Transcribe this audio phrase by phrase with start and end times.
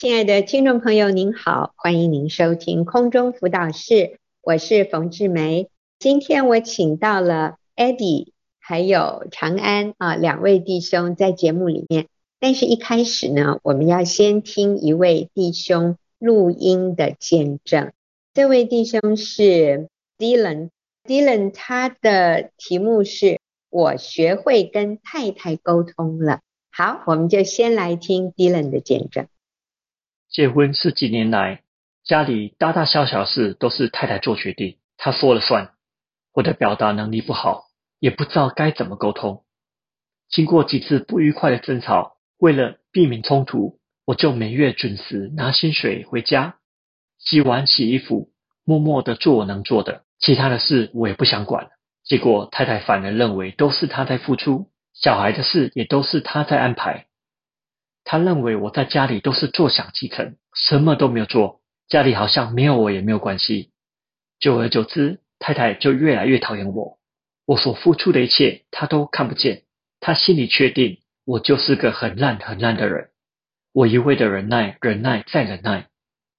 [0.00, 5.70] 亲爱的听众朋友，您好，欢迎您收听空中辅导室，我是冯志梅。
[5.98, 8.28] 今天我请到了 Eddie
[8.60, 12.06] 还有长安啊两位弟兄在节目里面，
[12.38, 17.90] 但是一开始呢，我们要先听一位弟兄录音的见证。
[18.32, 26.38] 这位弟兄是 Dylan，Dylan 他的题目是我学会跟太太沟通了。
[26.70, 29.26] 好，我们就先来听 Dylan 的见证。
[30.30, 31.62] 结婚十几年来，
[32.04, 35.70] 家里大大小小事都是太太做决定，她说了算。
[36.34, 37.64] 我的表达能力不好，
[37.98, 39.42] 也不知道该怎么沟通。
[40.28, 46.58] 经过几次不愉快的争吵，为了避免冲突，我就每月准时拿薪水回家，
[47.18, 48.28] 洗碗、洗衣服，
[48.64, 51.70] 默默的做我能做的，其他的事我也不想管。
[52.04, 57.06] 结果太太反而认为都是她在付出，小孩的事也都是她在安排。
[58.10, 63.70] 他认为我在家里都是坐享其成，什么都没有做，家里好像没有我也没有关系。
[64.40, 66.98] 久而久之，太太就越来越讨厌我。
[67.44, 69.64] 我所付出的一切，她都看不见。
[70.00, 73.10] 她心里确定我就是个很烂很烂的人。
[73.74, 75.88] 我一味的忍耐，忍耐再忍耐。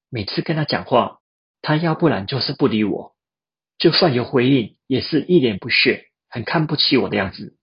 [0.10, 1.20] 每次跟她讲话，
[1.62, 3.14] 她要不然就是不理我，
[3.78, 7.56] 就算有回应，也是一脸不屑，很看不起我的样子。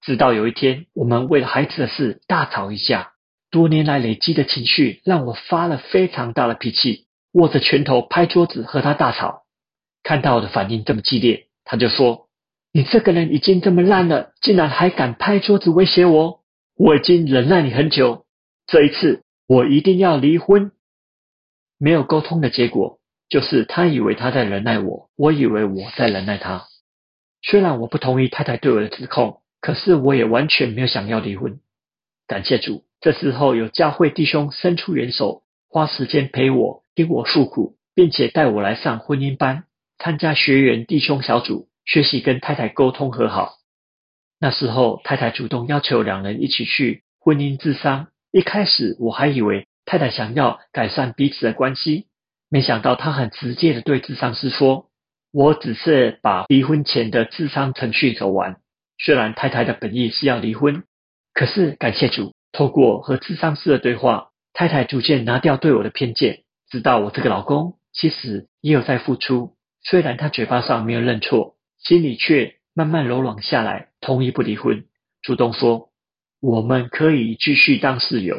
[0.00, 3.12] 直到有一天，我们为了孩子的事大吵一架。
[3.54, 9.44] 多年来累积的情绪让我发了非常大的脾气，握着拳头拍桌子和他大吵。
[10.02, 12.26] 看到我的反应这么激烈，他就说
[12.74, 16.40] ：“你这个人已经这么烂了，竟然还敢拍桌子威胁我！
[16.76, 18.26] 我已经忍耐你很久，
[18.66, 20.72] 这一次我一定要离婚。”
[21.78, 26.64] 没有沟通的结果就是他以为他在忍耐我，我以为我在忍耐他。
[27.40, 31.60] 虽然我不同意太太对我的指控，可是我也完全没有想要离婚。
[32.26, 32.82] 感谢主。
[33.04, 39.64] 这时候有教会弟兄伸出援手，花时间陪我，听我诉苦，并且带我来上婚姻班，
[39.98, 43.56] 参加学员弟兄小组，学习跟太太沟通和好。
[44.40, 52.06] 那时候太太主动要求两人一起去婚姻智商，一开始我还以为太太想要改善彼此的关系，
[52.48, 54.86] 没想到她很直接的对智商师说
[55.30, 58.56] ：“我只是把离婚前的智商程序走完。”
[58.98, 60.84] 虽然太太的本意是要离婚，
[61.34, 62.32] 可是感谢主。
[62.54, 69.56] 透过和智商师的对话，太太逐渐拿掉对我的偏见，知道我这个老公其实也有在付出。
[69.82, 74.84] 虽然他嘴巴上没有认错，心里却慢慢柔软下来，同意不离婚，
[75.20, 75.90] 主动说
[76.40, 78.36] 我们可以继续当室友。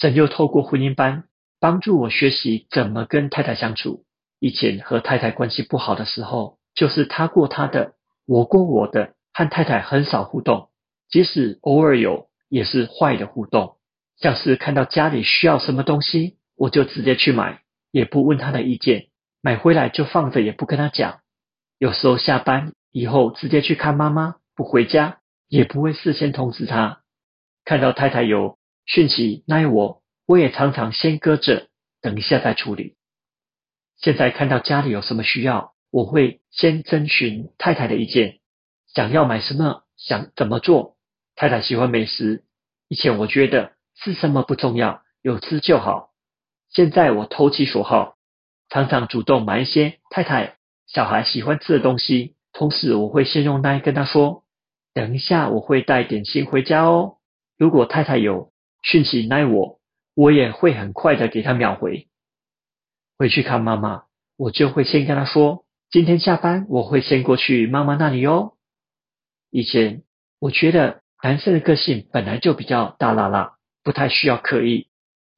[0.00, 1.24] 神又透过婚姻班
[1.60, 4.04] 帮助我学习怎么跟太太相处。
[4.40, 7.92] 以前和太太关系不好的时候，就是他过他的，
[8.26, 10.70] 我过我的，和太太很少互动，
[11.10, 12.27] 即使偶尔有。
[12.48, 13.76] 也是坏的互动，
[14.18, 19.08] 像是看到家里需要什么东西，我就直接去买，也不问他的意见，
[19.40, 21.20] 买回来就放着，也不跟他讲。
[21.78, 27.02] 有时候下班以后直接去看妈妈，不回家，也不会事先通知他。
[27.64, 31.68] 看到太太有讯息赖我，我也常常先搁着，
[32.00, 32.96] 等一下再处理。
[34.00, 38.40] 现在看到家里有什么需要，我会先征询太太的意见，
[38.92, 40.97] 想要买什么，想怎么做。
[41.38, 42.42] 太太喜欢美食，
[42.88, 46.10] 以前我觉得吃什么不重要，有吃就好。
[46.68, 48.16] 现在我投其所好，
[48.68, 50.56] 常常主动买一些太太、
[50.88, 52.34] 小孩喜欢吃的东西。
[52.52, 54.42] 同时，我会先用耐跟她说
[54.92, 57.18] ：“等一下我会带点心回家哦。”
[57.56, 58.50] 如果太太有
[58.82, 59.78] 讯息耐我，
[60.16, 62.08] 我也会很快的给她秒回。
[63.16, 64.06] 回去看妈妈，
[64.36, 68.54] 我就会先跟她说：“今天下班我会先过去妈妈那里哦。”
[69.52, 70.02] 以前
[70.40, 71.00] 我觉得。
[71.22, 73.52] 男生的个性本来就比较大剌剌，
[73.82, 74.88] 不太需要刻意。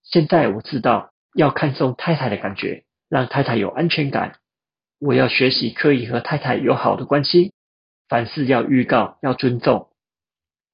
[0.03, 4.37] 现在我知道要看重太太的感觉，让太太有安全感。
[4.99, 7.55] 我要学习刻意和太太有好的关系，
[8.09, 9.89] 凡事要预告，要尊重。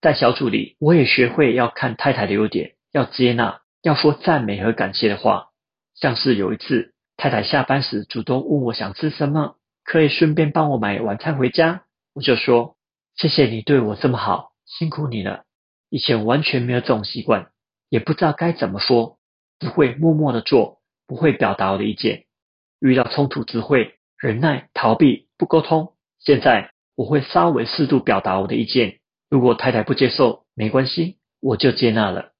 [0.00, 5.50] 在小组里，我也学会要看太太的优点，要接纳，要说赞美和感谢的话。
[5.94, 9.55] 像是有一次，太太下班时主动问我想吃什么，
[9.85, 12.76] 可以顺便帮我买晚餐回家，我就说
[13.17, 14.50] 谢谢你对我这么好。
[14.66, 15.44] 辛苦你了。
[15.88, 17.50] 以前完全没有这种习惯，
[17.88, 19.18] 也不知道该怎么说，
[19.58, 22.24] 只会默默的做，不会表达我的意见。
[22.80, 25.94] 遇到冲突只会忍耐、逃避、不沟通。
[26.18, 28.98] 现在我会稍微适度表达我的意见。
[29.30, 32.32] 如果太太不接受，没关系，我就接纳了。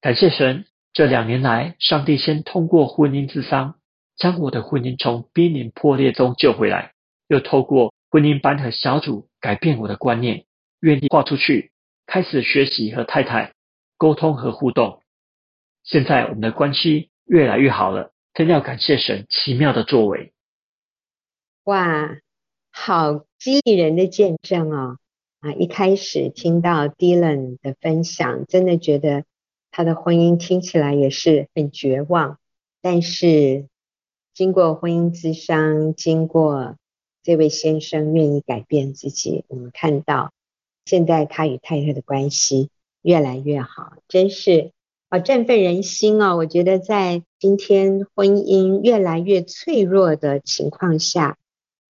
[0.00, 3.76] 感谢神，这两年来，上帝先通过婚姻之商，
[4.16, 6.94] 将我的婚姻从濒临破裂中救回来，
[7.28, 10.46] 又透过婚姻班和小组改变我的观念。
[10.80, 11.72] 愿意跨出去，
[12.06, 13.54] 开始学习和太太
[13.96, 15.02] 沟通和互动。
[15.82, 20.32] 现在我们的关系越来越好了，更要感谢神奇妙的作为。
[21.64, 22.18] 哇，
[22.70, 24.98] 好激励人的见证哦！
[25.40, 29.24] 啊，一开始听到 Dylan 的分享，真的觉得
[29.70, 32.38] 他的婚姻听起来也是很绝望。
[32.82, 33.68] 但是
[34.34, 36.76] 经过婚姻咨商，经过
[37.22, 40.32] 这位先生愿意改变自己，我们看到
[40.90, 42.68] 现在他与太太的关系
[43.00, 44.72] 越来越好，真是
[45.08, 46.36] 啊振奋人心哦！
[46.36, 51.38] 我觉得在今天婚姻越来越脆弱的情况下，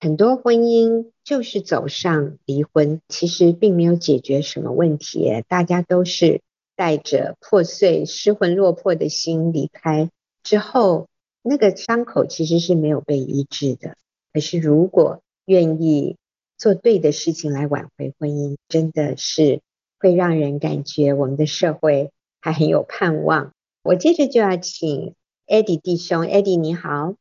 [0.01, 6.41] 很多婚姻就是走上离婚，其实并没有解决什么问题，大家都是
[6.75, 10.09] 带着破碎、失魂落魄的心离开
[10.43, 11.07] 之后，
[11.41, 13.95] 那个伤口其实是没有被医治的。
[14.33, 16.17] 可是如果愿意
[16.59, 19.61] 做对的事情来挽回婚姻，真的是
[19.97, 22.11] 会让人感觉我们的社会
[22.41, 23.53] 还很有盼望。
[23.81, 25.15] 我接着就要请
[25.47, 27.15] Eddie 弟兄，Eddie 你好，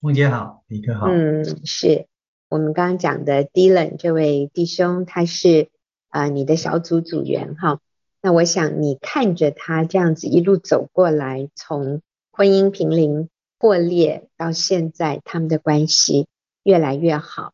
[0.00, 2.06] 梦姐好，李哥好，嗯，是。
[2.50, 5.70] 我们刚刚讲的 Dylan 这位弟兄，他是
[6.10, 7.80] 啊、呃、你的小组组员哈。
[8.20, 16.26] 那我想你看着他这样子一路走过来，从婚姻濒临破裂到现在，他们的关系
[16.62, 17.53] 越来越好。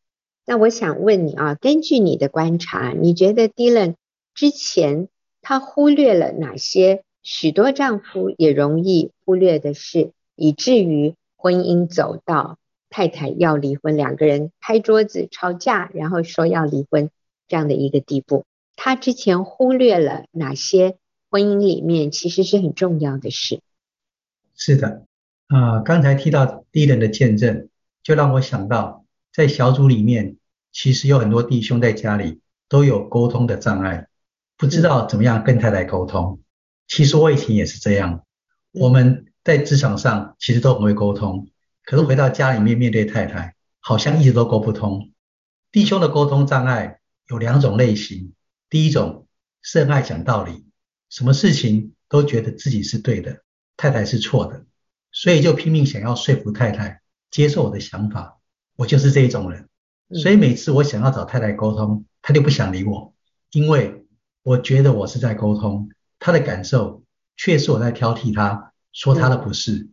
[0.50, 3.94] 那我想问你啊，根据你的观察，你觉得 Dylan
[4.34, 5.06] 之前
[5.42, 12.58] 他忽略了哪些许多丈夫也容易忽略的事，以至于婚姻走到？
[12.88, 17.10] 太太要离婚，两个人拍桌子吵架，然后说要离婚
[17.46, 18.44] 这样的一个地步。
[18.74, 20.96] 他之前忽略了哪些
[21.30, 23.60] 婚姻里面其实是很重要的事？
[24.56, 25.04] 是的，
[25.46, 27.68] 啊、刚才提到 Dylan 的见证，
[28.02, 30.34] 就让我想到，在小组里面，
[30.72, 34.08] 其实有很多弟兄在家里都有沟通的障碍，
[34.56, 36.40] 不知道怎么样跟太太沟通。
[36.86, 38.24] 其实我以前也是这样，
[38.72, 41.48] 我们在职场上其实都很会沟通。
[41.82, 45.10] 可是回到家里面面对太太，好像一直都沟不通。
[45.72, 48.34] 弟兄的沟通障碍有两种类型，
[48.68, 49.26] 第一种
[49.62, 50.66] 是很爱讲道理，
[51.08, 53.42] 什么事情都觉得自己是对的，
[53.76, 54.66] 太太是错的，
[55.10, 57.00] 所以就拼命想要说服太太
[57.30, 58.38] 接受我的想法。
[58.76, 59.68] 我就是这一种人，
[60.12, 63.14] 所以每次我想要找太太沟通，她就不想理我，
[63.52, 64.04] 因为
[64.42, 67.04] 我觉得我是在沟通，她的感受
[67.36, 69.88] 却是我在挑剔她，说她的不是。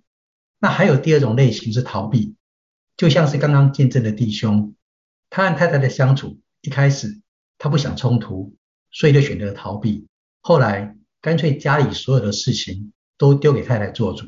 [0.60, 2.36] 那还有第二种类型是逃避，
[2.96, 4.74] 就像是刚刚见证的弟兄，
[5.30, 7.22] 他和太太的相处，一开始
[7.60, 8.56] 他不想冲突，
[8.90, 10.08] 所以就选择逃避，
[10.42, 14.26] 后来干脆家里所有的事情都丢给太太做主，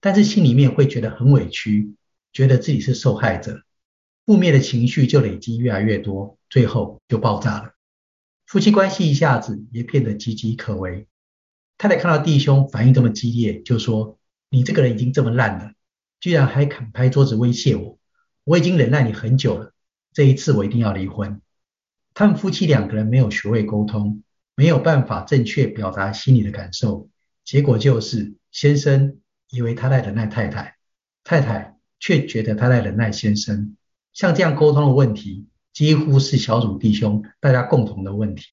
[0.00, 1.94] 但是心里面会觉得很委屈，
[2.32, 3.60] 觉得自己是受害者，
[4.26, 7.72] 负面的情绪就累积越来越多，最后就爆炸了，
[8.44, 11.08] 夫妻关系一下子也变得岌岌可危。
[11.78, 14.18] 太太看到弟兄反应这么激烈，就说。
[14.48, 15.72] 你这个人已经这么烂了，
[16.20, 17.98] 居然还敢拍桌子威胁我！
[18.44, 19.72] 我已经忍耐你很久了，
[20.12, 21.42] 这一次我一定要离婚。
[22.14, 24.22] 他们夫妻两个人没有学会沟通，
[24.54, 27.10] 没有办法正确表达心里的感受，
[27.44, 29.18] 结果就是先生
[29.50, 30.76] 以为他在忍耐太太，
[31.24, 33.75] 太太却觉得他在忍耐先生。
[34.16, 38.46] 像这样沟通的问题，几乎是小组弟兄大家共同的问题。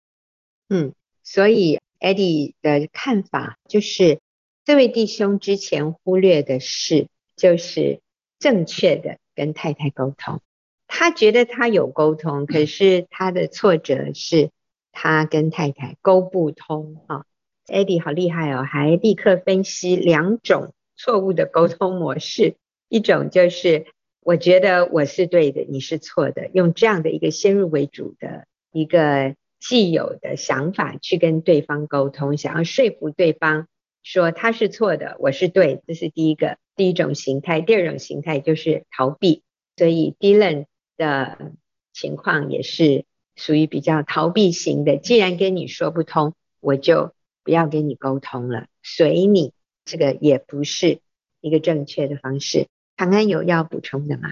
[0.68, 0.94] 嗯，
[1.24, 4.20] 所以 Eddie 的看法就是。
[4.66, 8.00] 这位弟兄之前忽略的事，就是
[8.40, 10.40] 正确的跟太太沟通。
[10.88, 14.52] 他觉得他有沟通，可是他的挫折是
[14.94, 17.26] 他跟太太沟不通啊。
[17.68, 22.56] Eddie 好厉害哦，还立刻分析两种错误的沟通模式。
[22.88, 23.88] 一种就是
[24.26, 33.68] 我觉得我是对的，你是错的，用这样的一个先入为主的一个既有的想法去跟对方沟通，想要说服对方。
[34.02, 37.62] 说他是错的，我是对，这是第一个第一种形态。
[37.62, 39.44] 第二种形态就是逃避，
[39.78, 40.66] 所以 Dylan
[40.98, 41.54] 的
[41.94, 44.98] 情况也是属于比较逃避型的。
[44.98, 47.14] 既然跟你说不通，我就
[47.44, 49.54] 不要跟你沟通了，随你。
[49.86, 51.00] 这个也不是
[51.40, 52.68] 一个正确的方式。
[52.98, 54.30] 长安有要补充的吗？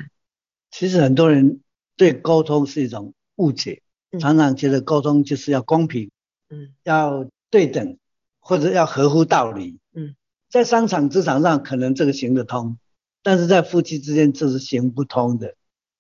[0.70, 1.62] 其实很多人
[1.96, 3.82] 对沟通是一种误解，
[4.20, 6.10] 常常觉得沟通就是要公平，
[6.50, 7.98] 嗯，要对等。
[8.44, 10.16] 或者要合乎道理，嗯，
[10.50, 12.80] 在商场职场上可能这个行得通，
[13.22, 15.54] 但是在夫妻之间这是行不通的，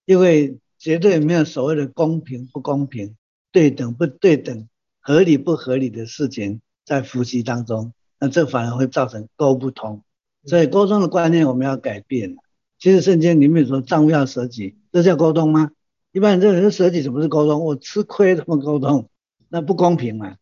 [0.06, 3.16] 因为绝对没有所谓的公平不公平、
[3.52, 4.68] 对等不对等、
[5.00, 10.04] 合理不合理的事情在夫妻当中，那这反而会造成沟不通。
[10.48, 12.36] 所以沟通的观念我们要改变。
[12.82, 15.70] 其实圣经里面说丈夫要舍己，这叫沟通吗？
[16.12, 17.64] 一般人认为舍己怎么是沟通？
[17.64, 19.08] 我吃亏怎么沟通？
[19.50, 20.38] 那不公平嘛。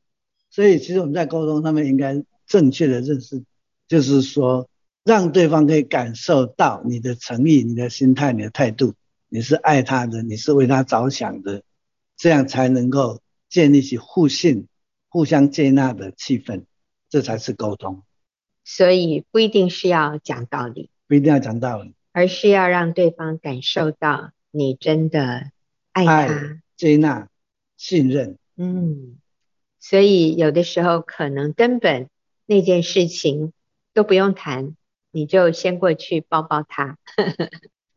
[0.49, 3.43] 所以，其实我们在沟通上面应该正确的认识
[3.89, 4.69] 就是说
[5.03, 8.93] 让对方可以感受到你的诚意、你的心态、你的态度，
[9.27, 11.63] 你是爱他的，你是为他着想的，
[12.15, 13.19] 这样才能够
[13.49, 14.67] 建立起互信、
[15.09, 16.63] 互相接纳的气氛，
[17.09, 18.01] 这才是沟通。
[18.63, 25.51] 所以不一定是要讲道理，不一定要讲道理，而是要让对方感受到你真的
[25.91, 27.27] 爱他、爱接纳、
[27.77, 28.37] 信任。
[28.57, 29.17] 嗯，
[29.79, 32.09] 所以有的时候可能根本
[32.45, 33.53] 那件事情
[33.93, 34.75] 都不用谈，
[35.11, 37.49] 你就先过去抱抱他，呵呵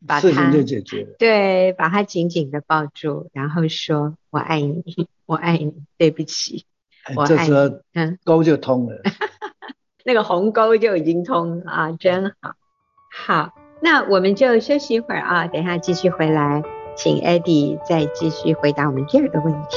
[0.07, 1.17] 把他事情就解决了。
[1.19, 4.83] 对，把他紧紧的抱住，然后说：“我爱你，
[5.27, 6.67] 我爱你，对不起，
[7.05, 9.01] 哎、我爱你。”这时候，嗯，沟就通了。
[10.05, 12.55] 那个鸿沟就已经通了啊，真好。
[13.15, 16.63] 好，那我们就休息一会儿啊，等一下继续回来，
[16.95, 19.77] 请 Eddie 再继续回答我们第二个问题。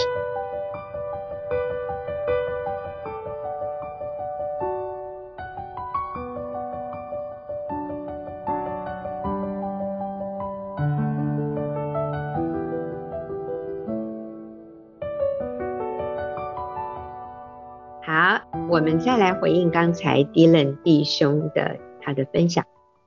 [18.03, 22.63] 好我们再来回应刚才 Dylan 弟兄的他的分享。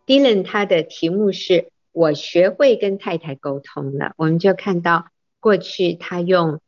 [0.08, 6.60] Dylan 他的题目是“我学会跟太太沟通了”，我们就看到过去他用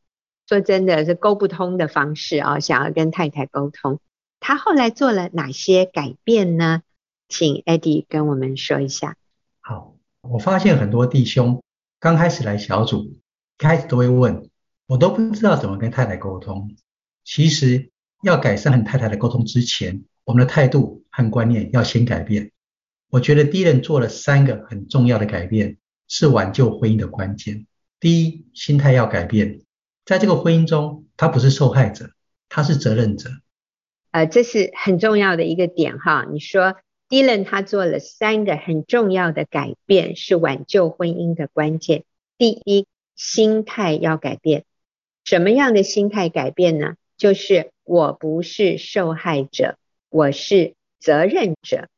[0.46, 3.98] 说真的是沟不通的方式啊，想要跟太太沟通。
[4.40, 6.82] 他后来做了哪些改变呢？
[7.30, 9.16] 请 Eddie 跟我们说一下。
[9.62, 11.62] 好，我发现很多弟兄
[11.98, 13.16] 刚开始来小组，
[13.56, 14.50] 开始都会问，
[14.86, 16.76] 我都不知道怎么跟太太沟通。
[17.24, 17.90] 其实。
[18.22, 22.50] 要改善和太太的沟通之前，我们的态度和观念要先改变。
[23.10, 27.66] 我觉得 Dylan 做了三个很重要的改变，是挽救婚姻的关键。
[27.98, 29.60] 第一，心态要改变，
[30.04, 32.12] 在这个婚姻中，他不是受害者，
[32.48, 33.30] 他是责任者。
[34.12, 36.26] 呃，这是很重要的一个点哈。
[36.30, 36.76] 你说
[37.08, 42.04] Dylan 他做了三个很重要的改变，是挽救婚姻的关键。
[42.38, 42.86] 第一，
[43.16, 44.64] 心态要改变。
[45.24, 46.94] 什么样的心态改变呢？
[47.16, 49.76] 就是我不是受害者，
[50.08, 51.88] 我是责任者。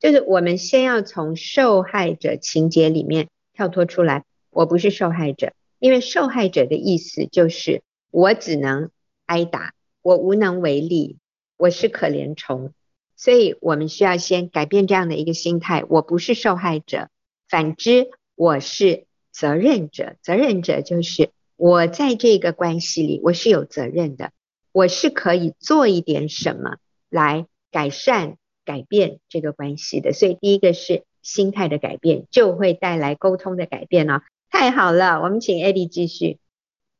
[0.00, 4.24] 就是我们先要从受害者情节里面跳脱出来。
[4.50, 8.90] 我不是受害者，因为受害者的意思就是我只能
[9.26, 11.18] 挨打，我无能为力，
[11.56, 12.72] 我是可怜虫。
[13.14, 15.84] 所以我们需要先改变这样的一个心态。
[15.88, 17.08] 我不是受害者，
[17.48, 20.16] 反之，我是责任者。
[20.22, 24.30] 责任者就是我在这个关系里，我是有责任的。
[24.72, 26.76] 我是可以做一点什么
[27.10, 28.37] 来改善、
[28.68, 34.20] 改变这个关系的，所以第一个是心态的改变，就会带来沟通的改变哦。
[34.50, 36.38] 太好了，我们请 Eddie 继续。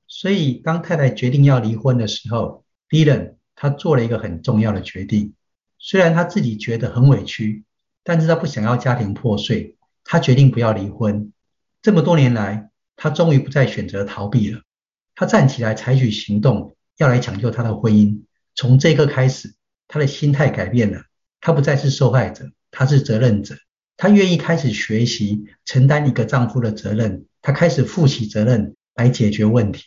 [0.07, 5.35] 所以当太太决定要离婚的时候，Dylan 他做了一个很重要的决定。
[5.79, 7.65] 虽然他自己觉得很委屈，
[8.03, 11.31] 但是他不想要家庭破碎，他决定不要离婚。
[11.83, 14.63] 这么多年来，他终于不再选择逃避了，
[15.15, 16.75] 他站起来采取行动。
[16.99, 18.23] 要来抢救他的婚姻，
[18.57, 19.55] 从这一刻开始，
[19.87, 21.05] 他的心态改变了，
[21.41, 23.55] 他不再是受害者，他是责任者，
[23.97, 29.85] 他愿意开始学习承担一个丈夫的责任，他开始负起责任来解决问题。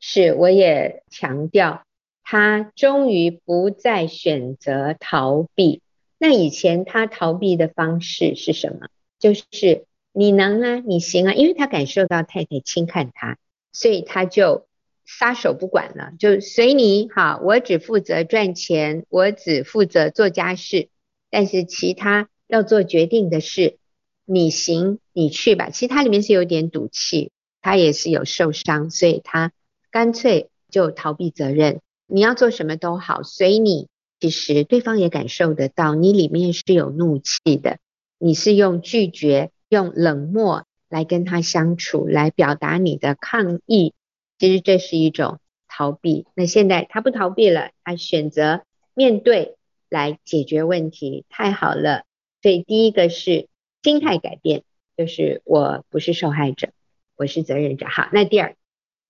[0.00, 1.84] 是，我也强调，
[2.22, 5.82] 他终于不再选择逃避。
[6.18, 8.88] 那以前他逃避的方式是什么？
[9.18, 13.38] 就是你能啊，你行啊，因为他感受到太太轻看他，
[13.72, 14.66] 所以他就。
[15.06, 20.88] 撒手不管了，就随你好，我只负责赚钱，我只负责做家事，
[21.34, 23.78] 但是其他要做决定的事，
[24.24, 25.68] 你行你去吧。
[25.68, 29.50] 其实他里面是有点赌气，他也是有受伤，所以他
[29.90, 31.80] 干脆就逃避责任。
[32.06, 33.88] 你要做什么都好，随你。
[34.20, 37.78] 其实对方也感受得到，你里面是有怒气的，
[38.18, 43.92] 你是用拒绝、用冷漠来跟他相处，来表达你的抗议。
[44.38, 46.26] 其实这是一种逃避。
[46.36, 48.62] 那现在他不逃避了，他选择
[48.94, 49.56] 面对
[49.88, 52.04] 来解决问题，太好了。
[52.42, 53.48] 所以第一个是
[53.82, 54.64] 心态改变，
[54.96, 56.70] 就是我不是受害者，
[57.16, 57.86] 我是责任者。
[57.88, 58.56] 好，那第二，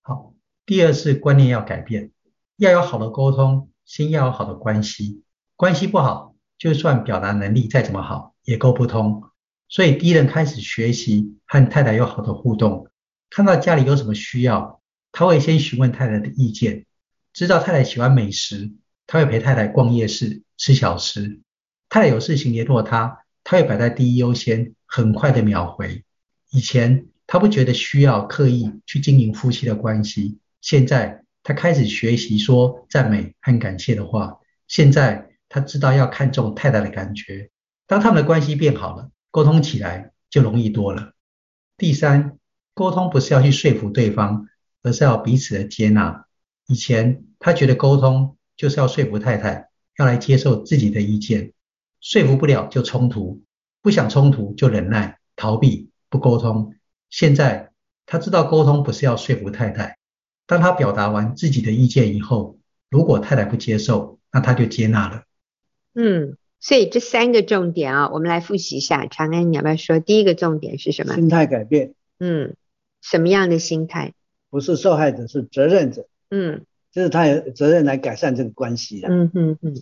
[0.01, 0.33] 好，
[0.65, 2.11] 第二是观念要改变，
[2.57, 5.23] 要有好的沟通，先要有好的关系。
[5.55, 9.23] 关系不好，就算表达能力再怎么好，也沟不通。
[9.67, 12.87] 所以第一人开始学习和太太有好的互动，
[13.29, 14.81] 看到家里有什么需要。
[15.11, 16.85] 他会先询问太太的意见，
[17.31, 18.73] 知道太太喜欢美食，
[19.07, 21.41] 他会陪太太逛夜市吃小吃。
[21.89, 26.03] 太太有事情联络他，他会摆在第一优先，很快的秒回。
[26.51, 34.39] 以前他不觉得需要刻意去经营夫妻的关系，现在他开始学习说赞美和感谢的话。
[34.67, 37.49] 现在他知道要看重太太的感觉。
[37.87, 41.13] 当他们的关系变好了，沟通起来就容易多了。
[41.77, 42.39] 第三，
[42.73, 44.47] 沟通不是要去说服对方，
[44.81, 46.25] 而是要彼此的接纳。
[46.67, 51.53] 以前他觉得沟通就是要说服太太，要来接受自己的意见，
[52.01, 53.41] 说服不了就冲突，
[53.81, 56.73] 不想冲突就忍耐、逃避、不沟通。
[57.09, 57.71] 现在
[58.05, 59.97] 他知道沟通不是要说服太太，
[60.45, 62.57] 当他表达完自己的意见以后，
[62.89, 65.23] 如果太太不接受，那他就接纳了。
[65.93, 66.37] 嗯。
[66.57, 69.05] 所以这三个重点啊，我们来复习一下。
[69.05, 71.13] 长安，你要不要说第一个重点是什么？
[71.13, 71.93] 心态改变。
[72.17, 72.55] 嗯，
[73.01, 74.13] 什么样的心态？
[74.49, 76.07] 不是受害者，是责任者。
[76.31, 79.09] 嗯，就是他有责任来改善这个关系的。
[79.09, 79.75] 嗯嗯嗯。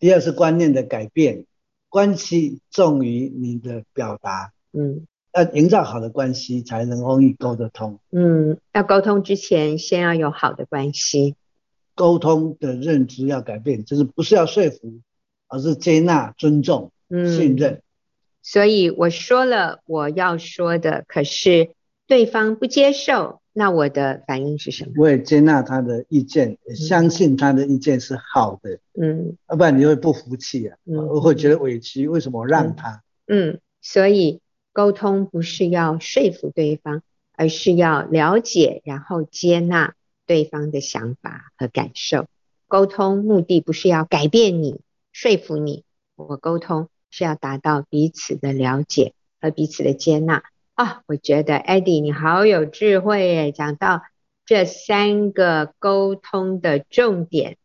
[0.00, 1.44] 第二是观念的改变，
[1.88, 4.52] 关系重于你的表达。
[4.72, 8.00] 嗯，要营造好的关系才能容易沟得通。
[8.10, 11.36] 嗯，要沟通之前先要有好的关系。
[11.94, 15.00] 沟通的认知要改变，就是不是要说服。
[15.50, 17.72] 而是接纳、尊重、信任。
[17.72, 17.82] 嗯，
[18.42, 21.70] 所以我说了我要说的，可是
[22.06, 24.92] 对方不接受，那我的反应是什么？
[24.98, 28.78] 我也接纳他的意见，也相信他的意见是好的。
[28.94, 33.02] 嗯，要不然你会不服气啊，我、嗯、会觉得委屈，为什么让他？
[33.26, 34.40] 嗯，所以
[34.72, 42.26] 沟通不是要说服对方，而是要了解，然后接纳对方的想法和感受。
[42.68, 44.80] 沟通目的不是要改变你。
[45.10, 45.82] 说服你，
[46.14, 50.44] 我沟通是要达到彼此的了解和彼此的接纳
[50.78, 51.02] 啊！
[51.08, 54.02] 我觉得 Eddie 你好有智慧诶，讲到
[54.46, 57.56] 这三个沟通的重点：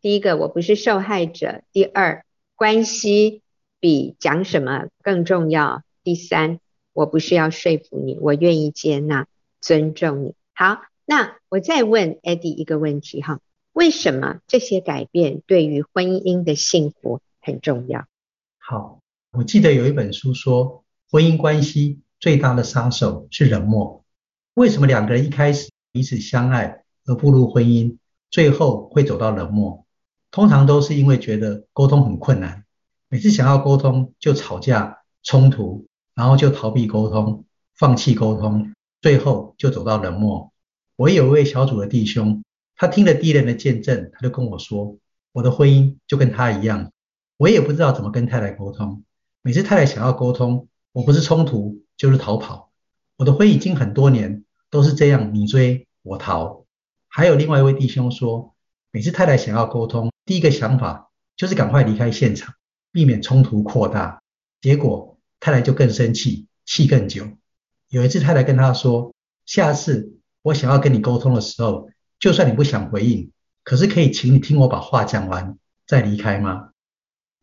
[0.00, 3.42] 第一个，我不是受害者；第二，关系
[3.80, 6.60] 比讲什么更重要；第三，
[6.92, 9.26] 我不是要说服你，我愿意接纳、
[9.60, 10.34] 尊重你。
[10.54, 13.40] 好，那我再问 Eddie 一个问题哈。
[13.72, 18.06] 为什么这些改变对于婚姻的幸福很重要？
[18.58, 19.00] 好，
[19.32, 24.04] 我记得有一本书说，婚姻关系最大的杀手是冷漠。
[24.54, 27.96] 为什么两个人一开始彼此相爱而步入婚姻，
[28.30, 29.84] 最后会走到冷漠？
[30.30, 32.64] 通常都是因为觉得沟通很困难，
[33.08, 40.52] 每次想要沟通就吵架冲突，然后就逃避沟通，放弃沟通，最后就走到冷漠。
[40.94, 42.44] 我有一位小组的弟兄。
[42.76, 44.96] 他听了第一人的见证，他就跟我说
[45.32, 46.90] ：“我的婚姻就跟他一样，
[47.36, 49.04] 我也不知道怎么跟太太沟通。
[49.42, 52.72] 每次太太想要沟通，我不是冲突就是逃跑。
[53.16, 56.66] 我的婚姻已经很多年都是这样，你追我逃。”
[57.06, 58.56] 还有另外一位弟兄说，
[58.90, 62.56] 每次太太想要沟通，第一个想法就是赶快离开现场，
[62.90, 64.20] 避免冲突扩大。
[64.60, 67.24] 结果太太就更生气，气更久。
[67.88, 69.14] 有一次太太跟他说
[69.46, 71.88] ：“下次我想要跟你沟通的时候。”
[72.18, 73.30] 就算你不想回应，
[73.62, 76.70] 可是可以请你听我把话讲完再离开吗？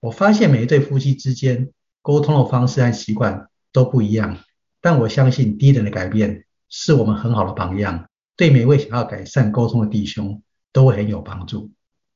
[0.01, 4.37] 我发现每一对夫妻之间沟通的方式和习惯都不一样，
[4.81, 11.71] 但我相信低等的改变是我们很好的榜样，对每位想要改善沟通的弟兄都会很有帮助。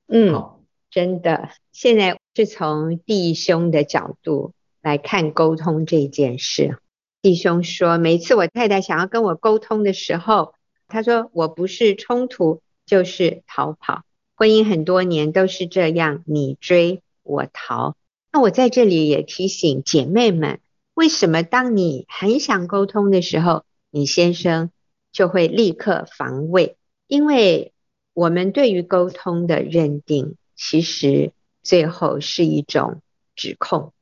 [0.07, 6.77] 嗯，好，真的，现在是从弟兄的角度来看沟通这件事。
[7.21, 10.53] 弟兄说，每次我太太想要跟我沟通的时候，
[10.87, 14.03] 他说：“我不是冲突，就是逃跑。
[14.35, 17.95] 婚姻很多年都是这样，你追我逃。
[18.31, 20.59] 那我在这里也提醒姐妹们，
[20.93, 24.71] 为什么当你很想沟通的时候，你先生
[25.11, 26.77] 就会立刻防卫？
[27.07, 27.73] 因为
[28.13, 31.31] 我们对于沟通的认定，其实
[31.63, 33.01] 最后是一种
[33.35, 33.93] 指控。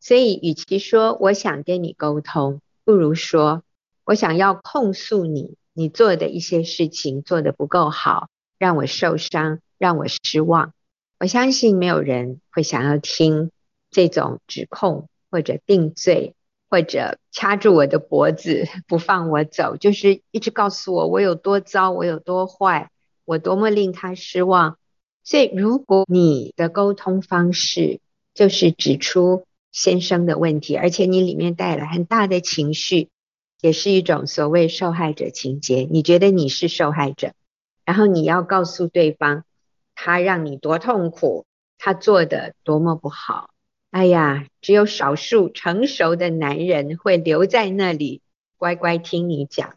[0.00, 3.62] 所以，与其说我想跟你沟通，不如说
[4.04, 10.74] 我想要控诉你。”你做的一些事情做得不够好，让我受伤，让我失望。
[11.20, 13.52] 我相信没有人会想要听
[13.88, 16.34] 这种指控，或者定罪，
[16.68, 22.90] 或者掐住我的脖子 不放我走，就是一直告诉我我有多糟，我有多坏，
[23.24, 24.78] 我多么令他失望。
[25.22, 28.00] 所以，如果你的沟通方式
[28.34, 33.08] 就是指出先生的问题，而且你里面带了很大的情绪。
[33.62, 37.34] 也是一种所谓受害者情节，你觉得你是受害者，
[37.84, 39.44] 然后你要告诉对方，
[39.94, 41.44] 他让你多痛苦，
[41.76, 43.50] 他做的多么不好。
[43.90, 48.22] 哎呀，只有少数成熟的男人会留在那里
[48.56, 49.76] 乖乖听你讲，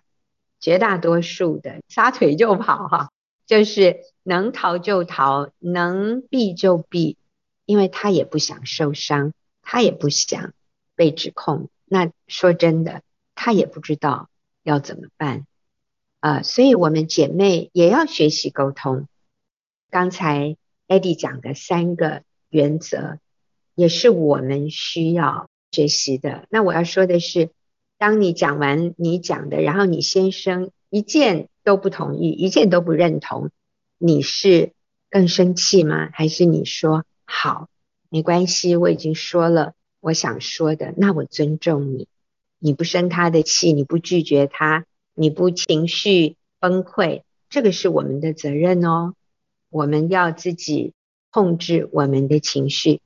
[0.59, 3.11] 绝大多数的撒腿就跑哈，
[3.45, 7.17] 就是能逃就逃，能避就避，
[7.65, 10.53] 因为他也不想受伤，他也不想
[10.95, 11.69] 被指控。
[11.85, 13.01] 那说真的。
[13.35, 14.29] 他也不知道
[14.61, 15.47] 要怎么办，
[16.19, 19.07] 呃，所以我们姐妹也要学习沟通。
[19.89, 20.55] 刚才
[20.87, 23.17] 艾迪讲的三个原则，
[23.75, 26.47] 也是我们需要学习的。
[26.49, 27.49] 那我要说的是，
[27.97, 33.49] 当你讲完你讲的，然后你先生一件都不同意，一件都不认同，
[33.97, 34.73] 你是
[35.09, 36.09] 更生气吗？
[36.13, 37.69] 还是你说好，
[38.09, 42.07] 没关系，我已经说了我想说的，那我尊重你，
[42.59, 49.13] 你不生他的气，你不拒绝他，你不情绪崩溃，这个是我们的责任哦。
[49.69, 50.93] 我们要自己
[51.31, 53.01] 控制我们的情绪，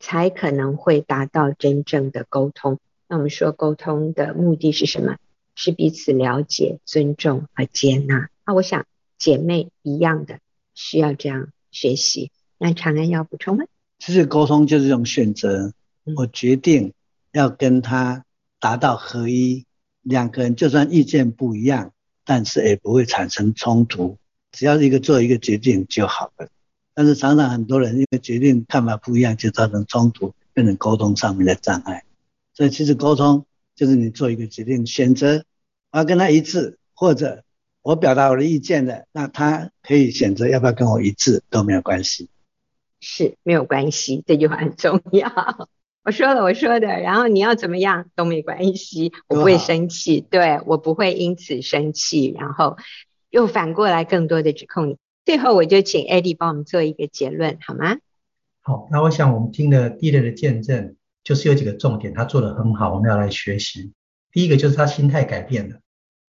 [0.00, 2.80] 才可能会达到真正的沟通。
[3.06, 5.16] 那我们说沟通的目的是什么？
[5.54, 8.30] 是彼此了解、尊重和接纳。
[8.46, 8.86] 那我想
[9.18, 10.38] 姐妹一样的
[10.74, 12.30] 需要这样学习。
[12.56, 13.64] 那长安要补充吗？
[13.98, 15.74] 其实沟通就是一种选择。
[16.16, 16.94] 我决定
[17.30, 18.24] 要跟他
[18.58, 19.66] 达到合一，
[20.00, 21.92] 两个人就算意见不一样，
[22.24, 24.16] 但是也不会产生冲突。
[24.52, 26.48] 只要一个做一个决定就好了，
[27.00, 32.04] 但是常常很多人因为决定看法不一样，就造成冲突，变成沟通上面的障碍。
[32.52, 35.42] 所以其实沟通就是你做一个决定，选择
[35.92, 37.42] 我要跟他一致，或者
[37.80, 42.28] 我表达我的意见的，那他可以选择要不要跟我一致都没有关系。
[43.00, 45.32] 是没有关系，这句话很重要。
[46.04, 52.76] 我说了我说的，然后你要怎么样都没关系，我不会生气，对，我不会因此生气，然后。
[53.30, 57.98] 又反过来更多的指控你，最后我就请 Eddie 帮我们做一个结论，好吗？
[58.62, 63.92] 好，那我想我们听了第一类的见证，就是有几个重点，他做得很好，我们要来学习。
[64.32, 65.80] 第一个就是他心态改变了，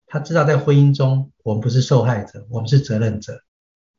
[0.07, 3.41] 他知道在婚姻中我们不是受害者，我们是责任者。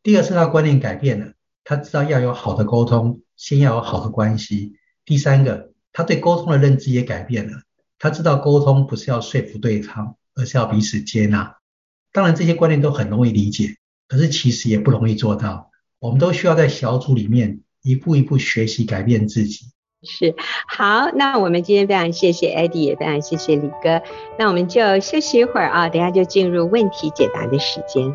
[0.02, 1.32] 第二是他观念改变了，
[1.64, 4.74] 他知道要有好的沟通，先要有好的关系。
[5.04, 7.62] 第三个，他对沟通的认知也改变了，
[7.98, 11.58] 他知道沟通不是要说服对方，而是要彼此接纳。
[12.12, 13.76] 当然，这些观念都很容易理解，
[14.12, 15.70] 可是其实也不容易做到。
[15.98, 19.68] 我们都需要在小组里面一步一步学习改变自己。
[20.02, 20.34] 是，
[20.68, 24.02] 好，那我们今天非常谢谢 Eddie，也非常谢谢李哥。
[24.38, 28.12] 那我们就休息一会儿啊，等下就进入问题解答的时间。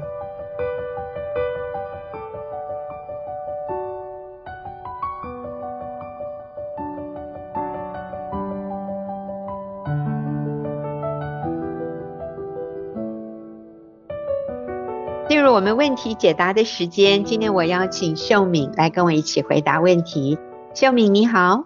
[15.57, 20.37] 我们问题解答的时间，今天我邀请秀敏来跟我一起回答问题。
[20.75, 21.65] 秀敏你好，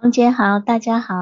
[0.00, 1.14] 冯姐好，大家好。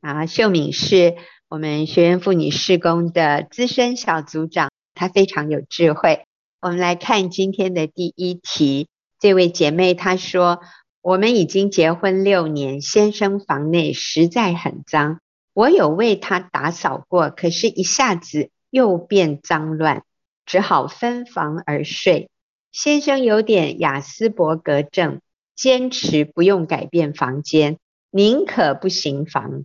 [0.00, 1.14] 啊，秀敏是
[1.48, 6.24] 我们学员妇女事工的资深小组长，她非常有智慧。
[6.60, 8.88] 我们来看今天的第一题，
[9.20, 10.58] 这位姐妹她说
[11.02, 15.20] ：“我们已经结婚六年，先生房内实在很脏，
[15.52, 20.02] 我有为他打扫过，可是一下子又变脏乱。”
[20.46, 22.30] 只好分房而睡。
[22.72, 25.20] 先生有点雅斯伯格症，
[25.54, 27.78] 坚持不用改变房间，
[28.10, 29.64] 宁可不行房。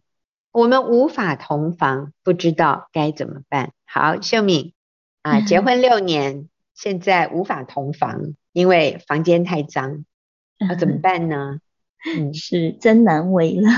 [0.52, 3.72] 我们无法同房，不知道该怎么办。
[3.86, 4.74] 好，秀敏
[5.22, 10.06] 啊，结婚六年，现在无法同房，因为房间太脏，
[10.60, 11.60] 那怎么办呢？
[12.16, 13.70] 嗯，是真难为了。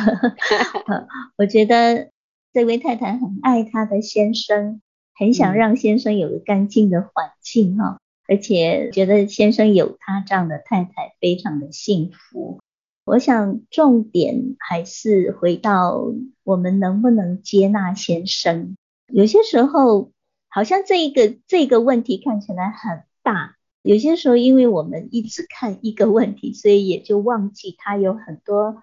[1.38, 2.12] 我觉得
[2.54, 4.82] 这位太太很爱她的先生。
[5.21, 12.60] 很想让先生有个干净的环境哈，而且觉得先生有他这样的太太非常的幸福。
[13.05, 16.12] 我想重点还是回到
[16.43, 18.75] 我们能不能接纳先生。
[19.13, 20.12] 有些时候
[20.49, 28.81] 好像这一个这个问题看起来很大，有些时候因为我们一直看一个问题，所以也就忘记他有很多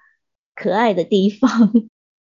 [0.55, 1.73] 可爱的地方。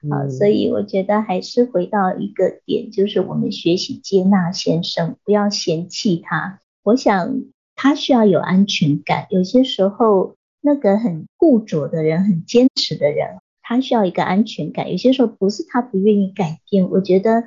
[0.08, 6.62] 啊，所以我觉得还是回到一个点，就是我们学习接纳先生，不要嫌弃他。
[6.84, 7.42] 我想
[7.76, 9.28] 他需要有安全感。
[9.30, 14.90] 有些时候那个很固着的人，很坚持的人，他需要一个安全感。
[14.90, 17.44] 有些时候不是他不愿意改变，我觉得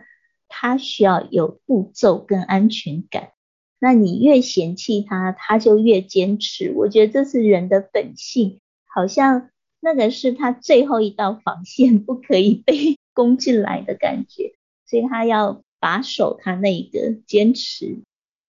[0.46, 3.30] 他需要有步骤跟安全感。
[3.80, 6.70] 那你越嫌弃他，他就越坚持。
[6.76, 9.48] 我觉得这是人的本性，好像。
[9.84, 14.54] 那个是他最后一道防线，不可以被 攻进来的感觉，
[14.86, 17.98] 所以他要把守他那个坚持。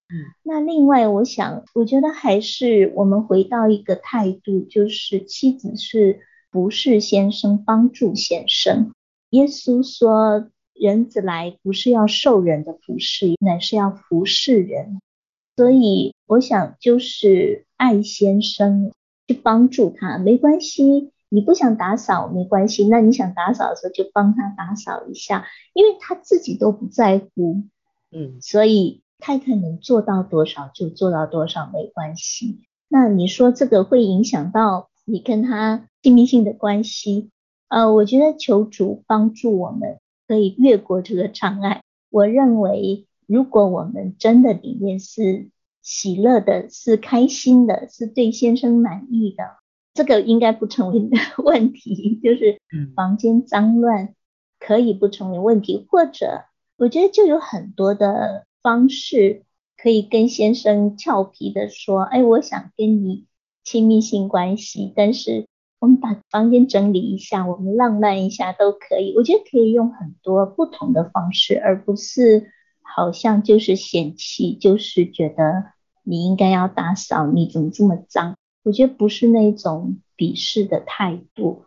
[0.10, 6.20] 嗯，那另外我想，我觉得还是我们回到一个态度，就是妻子是
[6.52, 8.94] 服侍先生，帮助先生。
[9.32, 15.02] 耶稣说，人子来不是要受人的服侍，乃是要服侍人。
[15.56, 18.92] 所以我想就是爱先生，
[19.28, 21.10] 去帮助他，没关系。
[21.34, 27.64] 你不想打扫没关系，那你想打扫的时候就帮他打扫一下，因为他自己都不在乎，
[28.12, 32.62] 嗯，所以太太能做到多少就做到多少没关系。
[32.88, 37.32] 那你说这个会影响到你跟他亲密性的关系。
[37.68, 41.82] 呃，我觉得求主帮助我们可以越过这个障碍。
[42.12, 45.50] 我认为，如果我们真的里面是
[45.82, 49.44] 喜乐的，是开心的，是对先生满意的，
[49.94, 51.10] 这个应该不成为
[51.44, 52.20] 问题。
[52.24, 52.60] 就是
[52.96, 54.16] 房间脏乱
[54.60, 56.46] 可以不成为问题，或者
[56.78, 59.44] 我觉得就有很多的方式
[59.78, 63.26] 可以跟先生俏皮的说：“哎，我想跟你
[63.64, 65.46] 亲密性关系，但是。”
[65.84, 69.14] 我们把房间整理一下，我们浪漫一下都可以。
[69.18, 78.38] 我觉得可以用很多不同的方式，而不是好像就是嫌弃，就是觉得你应该要打扫，你怎么这么脏？
[78.64, 81.66] 我觉得不是那种鄙视的态度。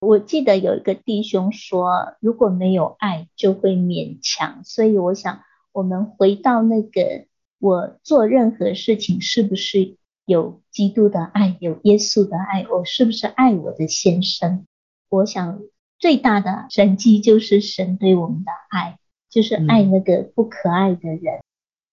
[0.00, 4.62] 我记得有一个弟兄说，如果没有爱，就会勉强。
[4.64, 7.26] 所以我想，我们回到那个，
[7.58, 9.96] 我做任何事情是不是？
[10.26, 14.64] 有基督的爱，有耶稣的爱，我是不是爱我的先生？
[15.10, 15.60] 我想
[15.98, 21.44] 最大的神迹就是神对我们的爱，就是爱那个不可爱的人，嗯、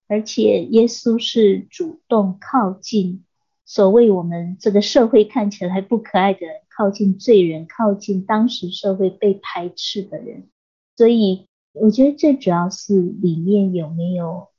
[0.07, 3.25] 而且耶稣是主动靠近
[3.71, 10.49] 所谓我们这个社会看起来不可爱的人，靠近罪人，靠近当时社会被排斥的人。
[10.97, 14.49] 所以我觉得最主要是里面有没有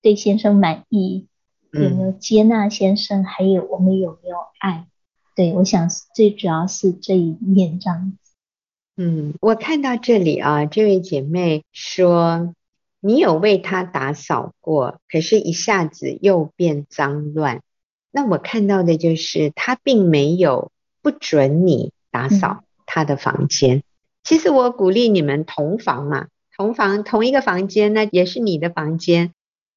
[0.00, 1.26] 对先生满意。
[1.70, 3.24] 有没有接纳先生？
[3.24, 4.86] 还有我们有没有爱？
[5.36, 8.32] 对，我想最主要是这一面这样子。
[8.96, 12.54] 嗯，我看到这里啊，这位姐妹说，
[13.00, 17.60] 你有为他打扫过，可是一下子又变脏乱。
[18.12, 20.70] 那我看到的就是他并没有
[21.02, 23.78] 不准你打扫他的房间。
[23.78, 23.82] 嗯、
[24.22, 29.32] 其实我鼓励你们同房嘛，同房同一个房间，那也是你的房间。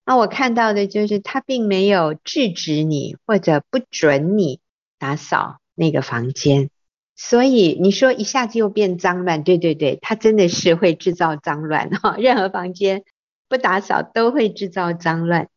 [0.06, 4.60] 那我看到的就是他并没有制止你或者不准你
[5.00, 6.70] 打扫那个房间，
[7.16, 13.04] 所以你说一下子又变脏乱，对对对，他真的是会制造脏乱哈， 任何房间
[13.48, 15.48] 不打扫都会制造脏乱。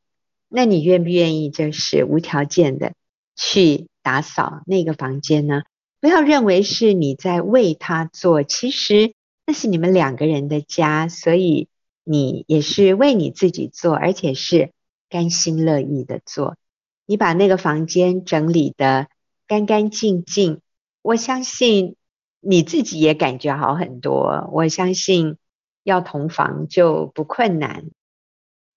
[0.49, 2.95] 那你愿不愿意就是无条件的
[3.37, 5.63] 去打扫那个房间呢？
[6.01, 9.15] 不要认为是你在为他做，其实
[9.47, 11.69] 那是你们两个人的家，所以。
[12.11, 14.73] 你也是为你自己做，而且是
[15.11, 16.57] 甘心乐意的做。
[17.05, 19.09] 你把那个房间整理得
[19.47, 20.63] 干干净净，
[21.03, 21.97] 我相信
[22.41, 24.49] 你自己也感觉好很多。
[24.55, 25.37] 我相信
[25.85, 27.91] 要同房就不困难。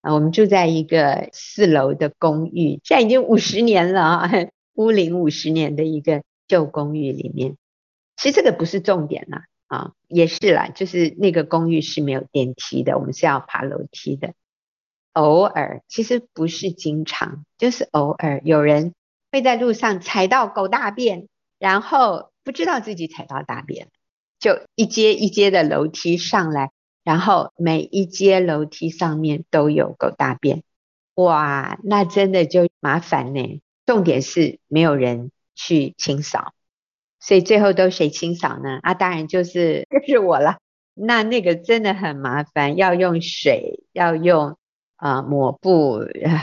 [0.02, 4.32] 啊，我们住在一个四楼的公寓，现在已经五十年了啊，
[4.74, 7.56] 屋龄五十年的一个旧公寓里面。
[8.18, 9.46] 其实这个不是重点啦。
[9.68, 14.34] 啊，也是啦，就是那个公寓是没有电梯的，我们是要爬楼梯的。
[15.14, 18.94] 偶尔，其实不是经常，就是偶尔有人
[19.32, 23.88] 会在路上踩到狗大便，然后不知道自己踩到大便，
[24.40, 26.72] 就一阶一阶的楼梯上来，
[27.04, 30.64] 然后每一阶楼梯上面都有狗大便，
[31.16, 33.62] 哇，那真的就麻烦呢。
[33.86, 36.54] 重点是没有人去清扫。
[37.20, 38.80] 所以最后都谁清扫呢？
[38.82, 40.58] 啊，当然就是 就是我了。
[40.94, 44.58] 那那个真的很麻烦，要用水，要用
[44.96, 46.02] 啊、抹布。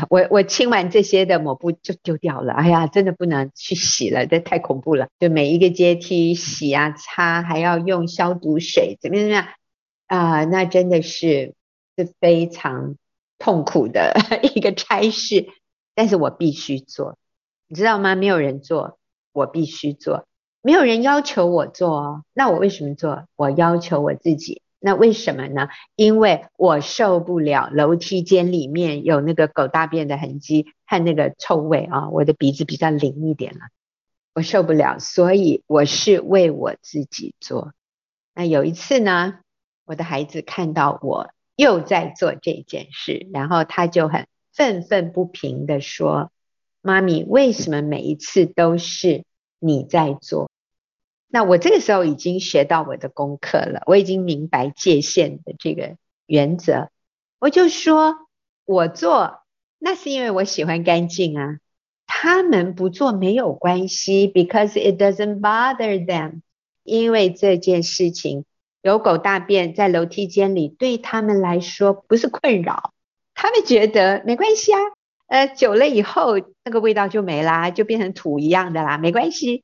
[0.08, 2.52] 我我清完这些的抹布就丢掉了。
[2.52, 5.08] 哎呀，真的不能去洗了，这太恐怖了。
[5.18, 9.46] 就每一个阶梯洗啊擦，还要用消毒水，怎么样怎么样
[10.08, 11.54] 啊、那真的是
[11.96, 12.96] 是非常
[13.38, 14.14] 痛苦的
[14.54, 15.46] 一个差事。
[15.94, 17.16] 但是我必须做，
[17.66, 18.14] 你知道吗？
[18.14, 18.98] 没有人做，
[19.32, 20.26] 我必须做。
[20.62, 23.26] 没有人要求我做哦，那我为什么做？
[23.36, 24.62] 我要求我自己。
[24.80, 25.68] 那为什么呢？
[25.96, 33.60] 因为我受不了楼梯间里面有那个狗大便的痕迹和那个臭味啊，我的鼻子比较灵一点了，
[34.34, 37.72] 我受不了，所以我是为我自己做。
[38.36, 39.40] 那有一次呢，
[39.88, 46.30] 我的孩子看到我又在做这件事，然后他就很愤愤不平地说
[46.80, 49.24] ：“妈咪，为什么每一次都是？”
[49.60, 50.52] 你在做，
[51.26, 55.96] 那我这个时候已经学到我的功课了，我已经明白界限的这个
[56.26, 56.90] 原则。
[57.40, 58.14] 我就说，
[58.64, 59.40] 我做
[59.80, 61.58] 那是因为我喜欢干净啊，
[62.06, 66.42] 他们不做没有关系，because it doesn't bother them。
[66.84, 68.44] 因为这件事情
[68.88, 72.94] 有狗大便在楼梯间里，对他们来说不是困扰，
[73.34, 74.78] 他们觉得没关系啊。
[75.26, 79.62] 呃，久了以后，那个味道就没啦，就变成土一样的啦，没关系，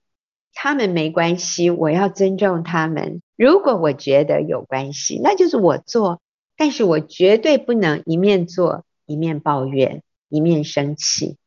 [0.52, 3.22] 他们没关系，我要尊重他们。
[3.34, 6.20] 如果我觉得有关系，那就是我做，
[6.58, 11.38] 但是我绝对不能一面做一面抱怨，一面生气。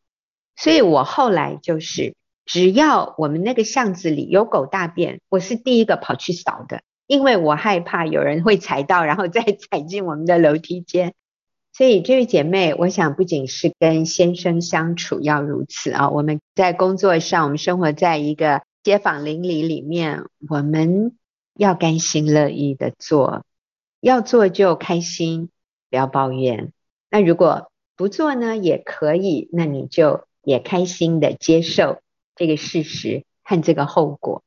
[0.56, 9.42] 所以我后来就是只要我们那个巷子里有狗大便，我是第一个跑去扫的，因为我害怕有人会踩到，然后再
[9.72, 11.14] 踩进我们的楼梯间。
[11.74, 21.16] 所以这位姐妹，我想不仅是跟先生相处要如此啊，我们在工作上，我们生活在一个街坊邻里里面，我们
[21.54, 23.46] 要甘心乐意的做，
[24.02, 25.50] 要做就开心，
[25.90, 26.74] 不要抱怨。
[27.10, 32.00] 那如果不做呢，也可以，那你就也开心的接受。
[32.36, 34.44] 这个事实和这个后果，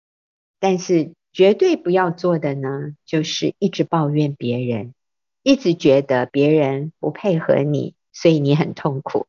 [0.61, 4.95] 但是绝对不要做的呢，就是一直抱怨别人，
[5.43, 9.27] 一直觉得别人不配合你，所以你很痛苦。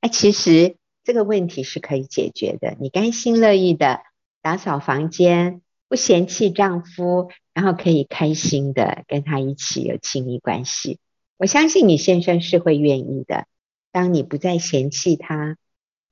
[0.00, 4.00] 哎，其实这个问题是可以解决的，你甘心乐意的
[4.42, 10.98] 打扫房间，不嫌弃丈夫，然后可以开心的跟他一起有亲密关系。
[11.36, 13.46] 我相信你先生是会愿意的，
[13.92, 15.56] 当你不再嫌弃他。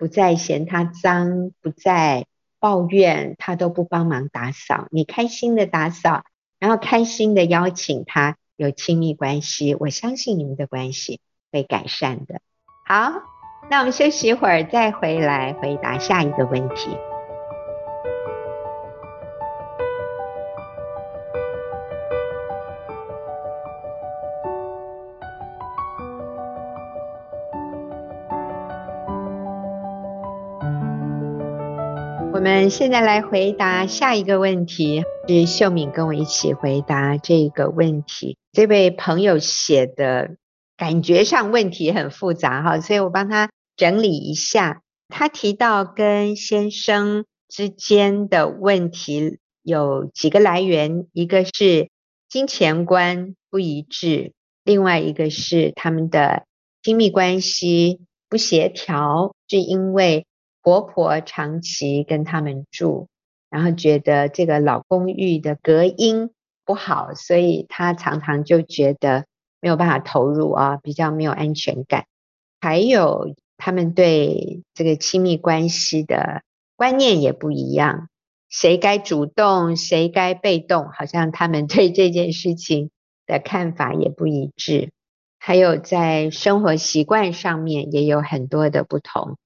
[0.01, 2.28] 不再嫌他脏，不再
[2.61, 6.25] 抱怨他都不帮忙打扫，你开心的打扫，
[6.59, 11.21] 然后开心的邀请他有亲密关系，我相信你们的关系
[11.53, 12.40] 会改善的。
[12.85, 13.12] 好，
[13.71, 16.90] 那我们休息一会儿，再回来回答下一个问题。
[32.38, 38.37] 我们现在来回答下一个问题，是秀敏跟我一起回答这个问题。
[38.53, 40.37] 这位朋友写的
[40.77, 44.83] 感觉上问题很复杂哈，所以我帮他整理一下。
[45.09, 51.88] 他提到跟先生之间的问题有几个来源，一个是
[52.29, 56.44] 金钱观不一致，另外一个是他们的
[56.85, 60.24] 亲密关系不协调，是因为。
[60.62, 63.09] 婆婆长期跟他们住，
[63.51, 66.31] 然后觉得这个老公寓的隔音
[66.64, 69.27] 不好，所以她常常就觉得
[69.61, 72.05] 没有办法投入啊，比较没有安全感。
[72.61, 76.42] 还有他们对这个亲密关系的
[76.77, 78.09] 观念也不一样，
[78.51, 82.90] 谁该主动，谁该被动，好像他们对这件事情
[83.27, 84.90] 的看法也不一致。
[85.38, 89.37] 还有在生活习惯上面也有很多的不同。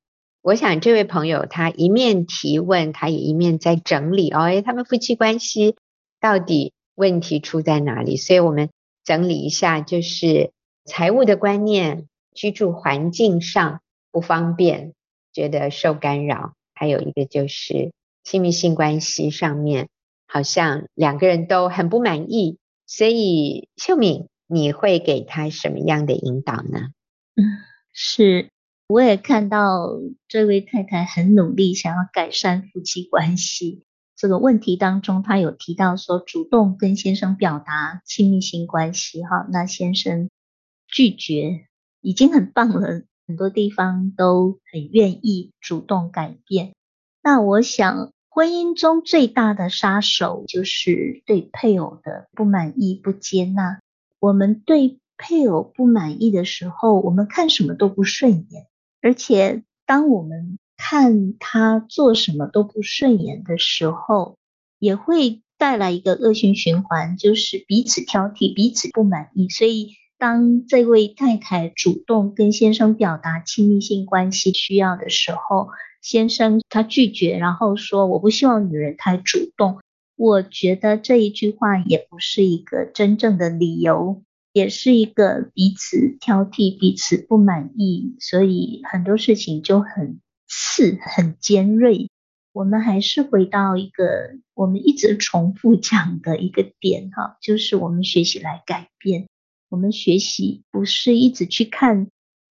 [0.43, 5.77] 我想这位朋友他一面提问，他也一面在整理哦，哎，他们夫妻关系
[6.21, 8.17] 到底问题出在哪里？
[8.17, 8.71] 所以我们
[9.05, 10.51] 整理一下，就是
[10.85, 14.95] 财务的观念、居住环境上不方便，
[15.33, 17.93] 觉得受干扰，还有一个就是
[18.25, 19.89] 亲密性关系上面
[20.27, 22.59] 好像两个人都很不满意。
[22.85, 26.91] 所以秀敏，你会给他什么样的引导呢？
[27.37, 27.45] 嗯，
[27.93, 28.49] 是。
[28.87, 29.89] 我也看到
[30.29, 33.85] 这位太太很努力，想要改善夫妻关系。
[34.17, 40.29] 这个问题当中，她有提到说，主动跟先生表达亲密性关系，哈，那先生
[40.87, 41.67] 拒绝，
[42.01, 43.03] 已经很棒了。
[43.25, 46.75] 很多地方都很愿意主动改变。
[47.23, 53.81] 那我想，婚姻中最大的杀手就是对配偶的不满意、不接纳。
[54.19, 58.67] 我们对配偶不满意的时候，我们看什么都不顺眼。
[59.03, 64.39] 而且，当我们看他做什么都不顺眼的时候，
[64.79, 69.49] 也会带来一个恶性循环，就是彼此挑剔、彼此不满意。
[69.49, 75.69] 所以，当这位太太主动跟先生表达亲密性关系需要的时候，
[76.01, 79.81] 先生他拒绝，然后说：“我不希望女人太主动。”
[80.15, 84.23] 我觉得这一句话也不是一个真正的理由。
[84.53, 92.11] 也是一个彼此挑剔、彼此不满意，所以很多事情就很刺、很尖锐。
[92.53, 94.05] 我们还是回到一个
[94.53, 99.27] 我们一直重复讲的一个点哈，就是我们学习来改变。
[99.71, 102.09] 我们学习不是一直去看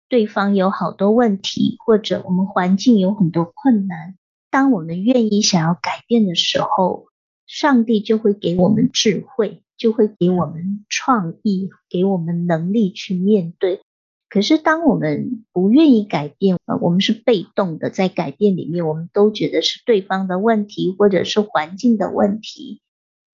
[0.10, 4.16] 对方有好多问题，或者我们环境有很多困难。
[4.50, 7.06] 当我们愿意想要改变的时候，
[7.54, 9.60] 上帝就会给我们智慧。
[9.76, 13.82] 就会给我们创意，给我们能力去面对。
[14.30, 22.82] 可是，当我们不愿意改变，我们是被动的，在改变里面，我们都觉得是对方的问题，或者是环境的问题，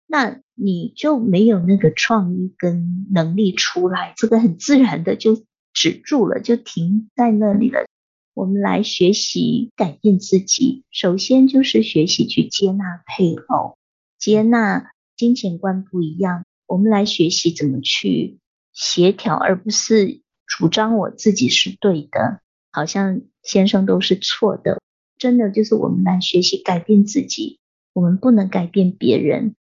[0.06, 5.44] 那你就没有那个创意跟能力出来，这个很自然的就
[5.74, 7.86] 止住了，就停在那里了。
[8.34, 13.76] 我们来学习改变自己，首先就是学习去接纳配偶，
[14.20, 14.92] 接纳。
[15.16, 18.38] 金钱观不一样，我们来学习怎么去
[18.72, 22.42] 协调，而不是主张我自己是对的，
[22.72, 24.80] 好像先生都是错的。
[25.18, 27.60] 真的就是我们来学习改变自己，
[27.94, 29.56] 我们不能改变别人。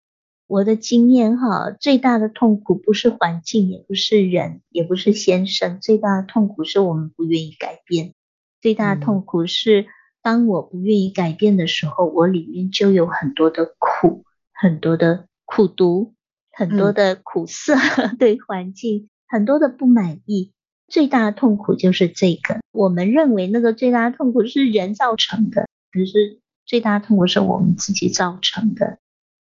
[0.46, 8.12] 我的经验哈，最大的痛苦不是环境，也不是人，也不是先生，最大的痛苦是我们不愿意改变。
[8.60, 9.86] 最大的痛苦是，
[10.20, 14.25] 当我不愿意改变的时候，我里面就有很多的苦，
[14.58, 16.14] 很多的苦读，
[16.52, 20.52] 很多的苦涩，嗯、 对环境很多的不满意。
[20.88, 22.60] 最大的痛苦就是这个。
[22.72, 28.98] 我们认为那个最大的痛苦是人造成的，可是最大的痛苦是我们自己造成的。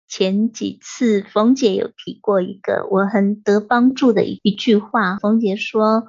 [0.07, 6.07] 前几次冯姐有提过一个我很得帮助的一一句话，冯姐说：“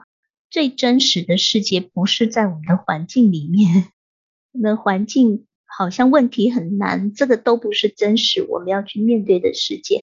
[0.51, 3.87] 最真实的世界不是在我们的环境里面，
[4.53, 10.03] 那环境好像问题很难，这个都不是真实我们要去面对的世界。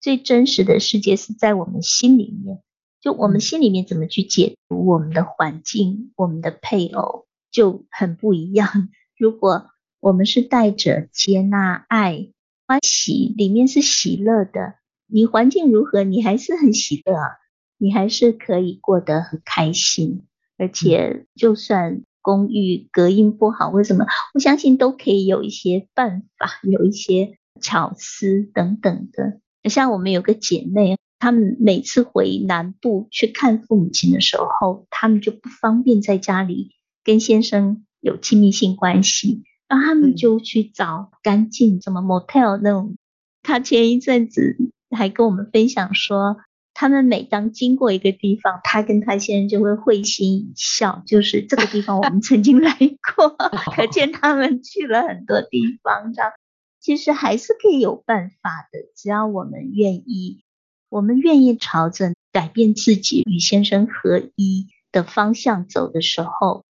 [0.00, 2.60] 最真实的世界是在我们心里面，
[3.00, 8.88] 就我们心里面怎么去解读我们的环境，我们的配偶就很不一样。
[9.16, 12.30] 如果我们是带着接纳爱。”
[12.66, 17.36] 欢喜里面是喜乐的，你环境如何，你还是很喜乐啊，
[17.76, 20.22] 你还是可以过得很开心。
[20.56, 24.06] 而且就算公寓隔音不好，为什么？
[24.32, 29.40] 我相信都可以有一些办法，有一些巧思等等的。
[29.68, 36.70] 像我们有个姐妹，她们每次回南部去看父母亲的时候，她们就不方便在家里
[37.04, 39.42] 跟先生有亲密性关系。
[39.68, 42.96] 然后她们就去找干净，什么 motel 那种。
[43.42, 44.56] 她前一阵子
[44.96, 46.38] 还跟我们分享说，
[46.74, 52.76] 他们每当经过一个地方，他跟他先生就会会心一笑，就是这个地方我们曾经来
[53.16, 53.30] 过，
[53.74, 56.12] 可见他们去了很多地方。
[56.12, 56.32] 这样
[56.80, 60.42] 其实还是可以有办法的，只要我们愿意，
[60.90, 66.64] 我们愿意朝着改变自己与先生合一的方向走的时候。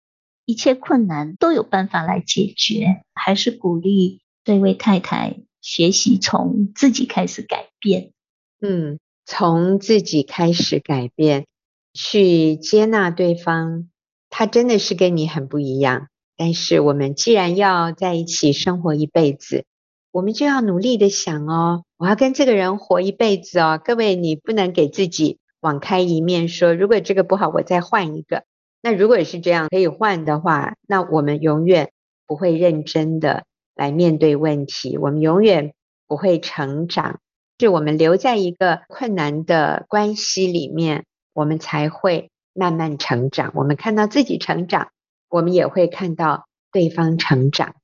[0.47, 8.13] 一切困难都有办法来解决，还是鼓励这位太太学习从自己开始改变。
[8.61, 11.47] 嗯，从自己开始改变，
[11.93, 13.89] 去接纳对方，
[14.29, 16.09] 他真的是跟你很不一样。
[16.37, 19.65] 但是我们既然要在一起生活一辈子，
[20.11, 23.81] 我们就要努力的想哦，我要跟这个人活一辈子哦。
[23.83, 28.45] 各位，你不能给自己网开一面说，如果这个不好，我再换一个。
[28.83, 31.91] 那如果是这样可以换的话，那我们永远
[32.27, 33.45] 不会认真的
[33.75, 35.73] 来面对问题，我们永远
[36.07, 37.21] 不会成长。
[37.59, 43.53] 是我们留在一个困难的关系里面，我们才会慢慢成长。
[43.55, 44.91] 我们看到自己成长，
[45.29, 47.75] 我们也会看到对方成长。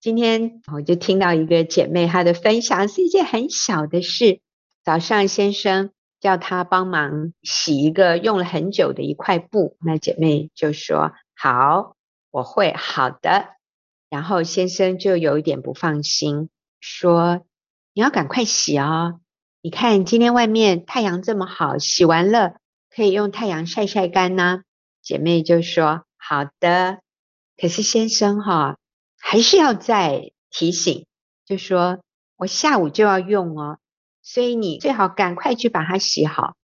[0.00, 4.40] 今天我就听到一个姐妹她的分享，是一件很小的事。
[4.84, 5.90] 早上先生。
[6.20, 11.96] 叫她帮忙洗一个用了很久的一块布，那姐妹就说：“好，
[12.30, 13.46] 我会，好的。”
[14.10, 17.40] 然后先生就有一点不放心，说
[17.92, 19.20] ：“你要赶快洗哦，
[19.62, 22.56] 你看今天外面太阳这么好，洗完了
[22.88, 24.62] 可以用太阳晒晒干呢。”
[25.02, 27.00] 姐妹就说：“好的。”
[27.60, 28.78] 可是先生哈
[29.18, 31.06] 还是要再提醒，
[31.44, 32.00] 就说
[32.36, 33.78] ：“我下午就要用哦。”
[34.22, 36.54] 所以你最好赶快去把它洗好，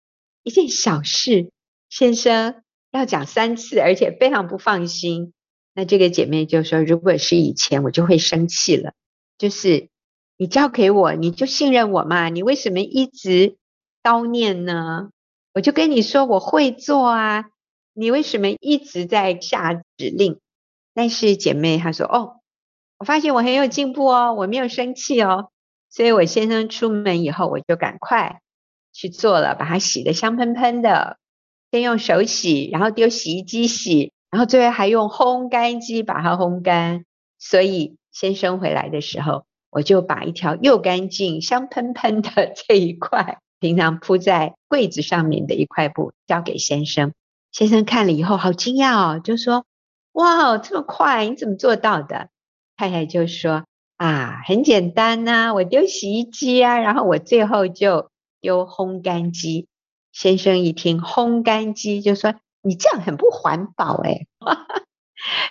[0.43, 1.51] 一件小事，
[1.89, 2.63] 先生
[2.93, 5.33] 要讲三次，而且非常不放心。
[5.75, 8.93] 那这个姐妹就说：“如果是以前，我就会生气了。
[9.39, 9.89] 就是
[10.37, 13.57] 你交给我，你就信任我嘛，你为什么一直
[14.03, 15.11] 叨念呢？
[15.55, 17.47] 我就跟你说我会做啊，
[17.95, 20.39] 你为什么一直在下指令？
[20.95, 22.41] 但是姐妹她说：哦，
[22.99, 25.51] 我发现我很有进步哦，我没有生气哦。”
[25.89, 28.41] 所以我先生出门以后，我就赶快
[28.93, 31.17] 去做了，把它洗得香喷喷的。
[31.71, 37.05] 先用手洗，然后丢洗衣机洗，然后最后还用烘干机把它烘干。
[37.39, 47.13] 所以先生回来的时候，我就把一条又干净、香喷喷的 这一块，平常铺在柜子上面的一块布交给先生。
[47.53, 49.65] 先生看了以后好惊讶哦，就说
[50.13, 52.29] ：“哇，这么快，你怎么做到的？”
[52.77, 53.65] 太太就说。
[53.97, 58.11] 啊，很简单呐、我丢洗衣机啊，然后我最后就
[58.43, 59.69] 丢烘干机。
[60.13, 64.27] 先生一听烘干机，就说：“你这样很不环保哎。”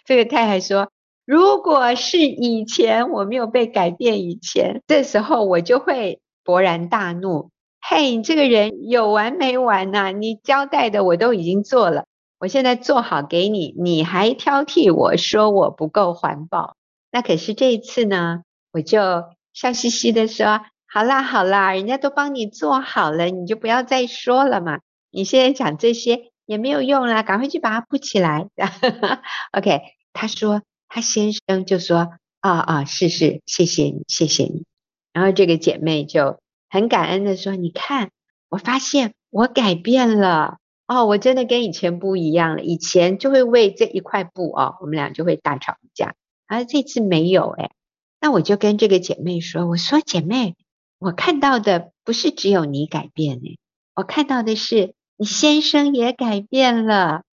[0.06, 0.92] 这个太太说
[1.26, 7.50] ：“如果是以前我没有被改变以前，这时候我就会勃然大怒。
[7.82, 12.06] 嘿，你这个人有完没完呐、你交代的我都已经做了，
[12.40, 16.76] 我现在做好给你，你还挑剔我说我不够环保。”
[17.12, 19.24] 那可是这一次呢，我就
[19.54, 20.62] 笑嘻嘻的说
[20.92, 24.80] ：“好啦好啦，人家都帮你做好了，你就不要再说了嘛。
[25.12, 28.48] 你现在讲这些也没有用啦，赶快去把它铺起来。”
[29.58, 29.82] OK，
[30.14, 30.62] 他说
[30.96, 34.64] 他先生就说：“啊啊，是是，谢谢你，谢谢你。
[35.12, 36.40] 然后这个姐妹就
[36.70, 38.12] 很感恩的说：“你看，
[38.48, 42.64] 我发现我改变了哦，我真的跟以前不一样了。
[42.64, 46.16] 以前就会为这一块布哦，我们俩就会大吵一架，
[46.48, 47.72] 而这次没有哎。
[48.22, 50.56] 那我就跟这个姐妹说：我说姐妹，
[50.98, 53.58] 我看到的不是只有你改变哎，
[53.96, 57.24] 我看到的是你先生也改变了。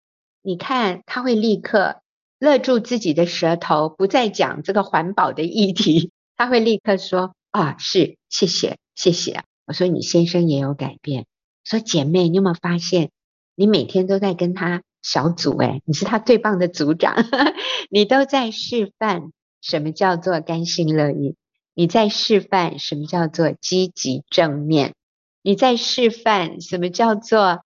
[0.42, 2.01] 你看他会立刻
[2.42, 9.44] 勒住自己的舌头，不再讲这个环保的议题，他会立刻说。”啊，是，谢谢，谢谢。
[9.64, 11.26] 我说你先生也有改变。
[11.62, 13.10] 说姐妹，你有没有发现，
[13.54, 15.56] 你每天都在跟他小组？
[15.58, 17.14] 诶，你是他最棒的组长，
[17.90, 19.30] 你都在示范
[19.60, 21.36] 什么叫做甘心乐意，
[21.74, 24.94] 你在示范什么叫做积极正面，
[25.42, 27.62] 你在示范什么叫做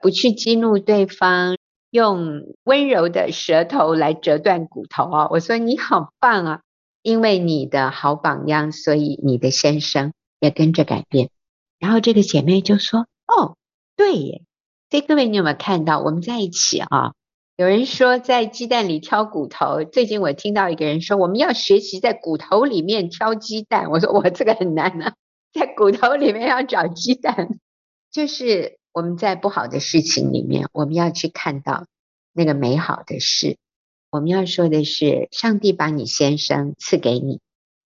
[0.00, 1.56] 不去激怒对方，
[1.90, 5.28] 用温柔的舌头来折断骨头啊！
[5.30, 6.60] 我说你好棒啊！
[7.02, 11.30] 因为你的好榜样，所以你的先生也跟着改变。
[11.78, 13.56] 然后这个姐妹就说：“哦，
[13.96, 14.42] 对耶。”
[14.90, 17.12] 所以各位，你有没有看到我们在一起啊？
[17.56, 19.84] 有人说在鸡蛋里挑骨头。
[19.84, 23.90] 最近我听到一个人说，我们要学习在骨头里面挑鸡蛋。
[23.90, 25.14] 我说我这个很难啊，
[25.52, 27.58] 在骨头里面要找鸡蛋。
[28.10, 31.86] 就是我们在不好的事情里面，我们要去看到
[32.32, 33.56] 那个美好的事。
[34.10, 37.38] 我们要说的是，上帝把你先生赐给你，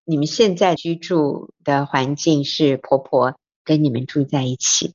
[0.07, 4.95] 你们现在居住的环境是婆婆跟你们住在一起，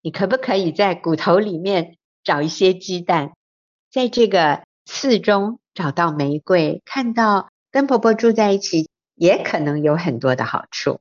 [0.00, 3.32] 你可不可以在骨头里面找一些鸡蛋，
[3.92, 11.00] 在这个刺中找到玫瑰，看到跟婆婆住在一起也可能有很多的好处，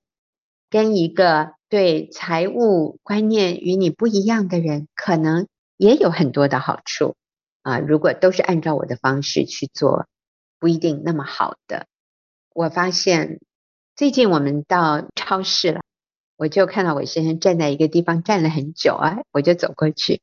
[0.69, 5.47] 跟一个对财务观念与你不一样的人，可能
[5.77, 7.15] 也有很多的好处。
[7.61, 10.07] 啊，如果都是按照我的方式去做，
[10.59, 11.85] 不一定那么好的。
[12.53, 13.39] 我发现
[13.95, 15.81] 最近我们到超市了，
[16.37, 20.21] 我就看到我先生站在一个地方站了很久啊，我就走过去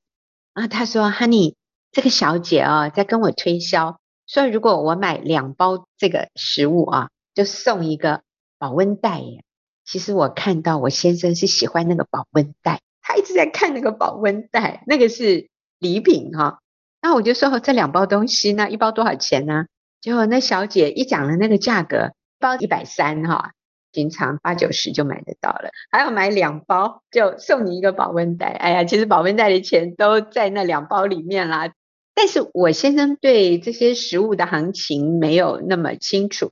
[0.54, 1.54] 啊，他说：“Honey，
[1.92, 8.22] 这个小姐啊，在跟我推销，说如果我买两包这个食物啊，就送一个
[8.58, 9.44] 保温袋耶。”
[9.86, 16.58] 其实我看到我先生是喜欢那个保温袋，他一直在看那个保温袋，那个是礼品哈、
[17.00, 19.66] 那我就说这两包东西呢，一包多少钱呢？
[20.00, 23.52] 结果那小姐一讲了那个价格，包一百三哈，
[23.92, 28.48] 平常八九十就买得到了，还要买两包就送你一个保温袋。
[28.48, 31.72] 哎呀，其实保温袋的钱都在那两包里面啦。
[32.14, 36.50] 但是我先生对这些食物的行情没有那么清楚，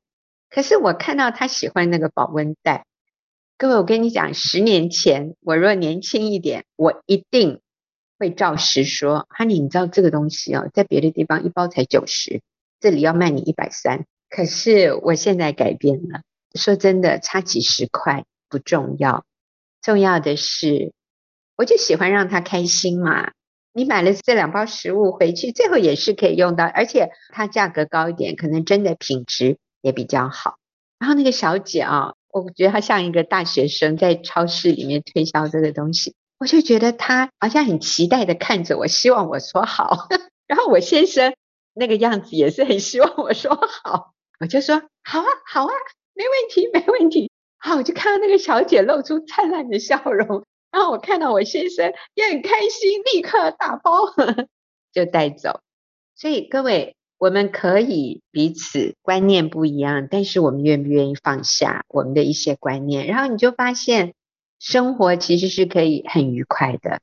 [0.51, 2.85] 可是我看到他喜欢那个保温袋。
[3.57, 7.61] 各位，我跟你讲，十年前我若年轻一点，我一定。
[8.17, 12.43] 会照实说哈尼你知道这个东西哦，在别的地方一包才九十，
[12.79, 14.07] 这里要卖你一百三。
[14.31, 16.23] 可是我现在改变了，
[16.55, 19.27] 说真的，差几十块不重要，
[19.83, 20.93] 重要的是，
[21.57, 23.33] 我就喜欢让他开心嘛。
[23.73, 30.55] 你买了这两包食物回去，最后也是可以用到，而且它价格高一点，可能真的品质也比较好。
[31.01, 36.15] 然后那个小姐啊，我觉得她像一个大学生在超市里面推销这个东西。
[36.39, 40.09] 我就觉得他好像很期待的看着我，希望我说好。
[40.47, 41.33] 然后我先生
[41.73, 44.13] 那个样子也是很希望我说好。
[44.41, 45.73] 我就说好啊，好啊，
[46.13, 47.31] 没问题，没问题。
[47.57, 53.93] 好，我就看到那个小姐露出灿烂的笑容，然后我看到我先生也很开心，立刻打包
[54.93, 55.61] 就带走。
[56.17, 63.07] 所以各位，我们可以彼此观念不一样，但是我们愿不愿意放下我们的一些观念？
[63.07, 64.13] 然后你就发现。
[64.61, 67.01] 生活其实是可以很愉快的。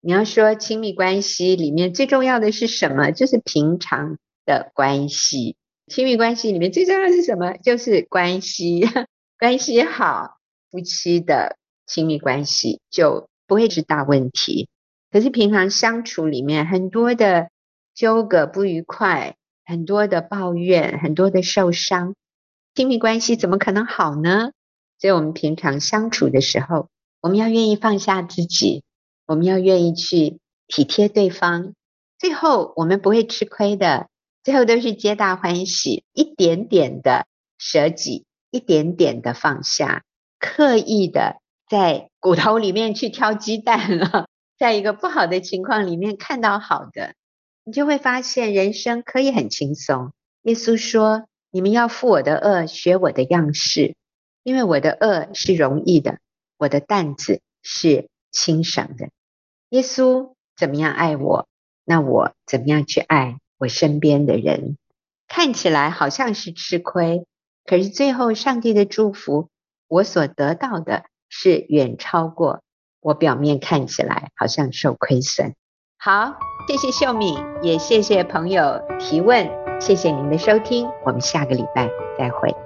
[0.00, 3.12] 你要说亲密关系里面最重要的是什么？
[3.12, 5.54] 就是平常的关系。
[5.86, 7.52] 亲密关系里面最重要的是什么？
[7.58, 8.88] 就是关系。
[9.38, 10.38] 关系好，
[10.72, 14.68] 夫妻的亲密关系就不会是大问题。
[15.12, 17.50] 可是平常相处里面很多的
[17.94, 19.35] 纠葛不愉快，
[19.66, 22.14] 很多的抱怨，很多的受伤，
[22.74, 24.52] 亲密关系怎么可能好呢？
[24.98, 26.88] 所以我们平常相处的时候，
[27.20, 28.84] 我们要愿意放下自己，
[29.26, 30.38] 我们要愿意去
[30.68, 31.74] 体贴对方，
[32.16, 34.08] 最后我们不会吃亏的，
[34.44, 37.26] 最后都是皆大欢喜，一点点的
[37.58, 40.04] 舍己，一点点的放下，
[40.38, 47.14] 刻意的在骨头里面去挑鸡蛋了，在一个不好的情况里面看到好的，
[47.66, 50.12] 你就会发现人生可以很轻松。
[50.42, 53.96] 耶稣说：“你们要负我的轭，学我的样式，
[54.44, 56.20] 因为我的轭是容易的。”
[56.58, 59.08] 我的担子是轻省的。
[59.70, 61.48] 耶稣怎么样爱我，
[61.84, 64.78] 那我怎么样去爱我身边的人？
[65.26, 67.26] 看起来好像是吃亏，
[67.64, 69.48] 可是最后上帝的祝福，
[69.88, 72.62] 我所得到的是远超过
[73.00, 75.56] 我表面看起来好像受亏损。
[75.98, 76.36] 好，
[76.68, 81.88] 谢谢秀敏，也谢谢朋友提问，谢谢您的收听，我们下个礼拜
[82.18, 82.65] 再会。